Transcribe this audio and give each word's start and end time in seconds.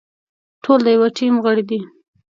ټول 0.63 0.79
د 0.85 0.87
يوه 0.95 1.07
ټيم 1.17 1.35
غړي 1.43 1.63
دي. 1.69 1.79